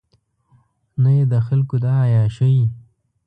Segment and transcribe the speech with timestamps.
[1.01, 2.57] نه یې د خلکو دا عیاشۍ.